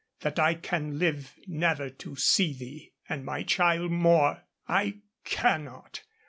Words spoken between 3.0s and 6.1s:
and my child more! I cannot!